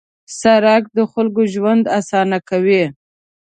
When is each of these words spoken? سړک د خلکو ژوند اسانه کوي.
سړک 0.39 0.83
د 0.97 0.99
خلکو 1.11 1.41
ژوند 1.53 1.83
اسانه 1.99 2.37
کوي. 2.49 2.83